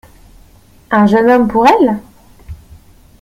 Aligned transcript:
Un 0.89 1.05
jeune 1.05 1.29
homme 1.29 1.47
pour 1.47 1.67
elle? 1.67 1.99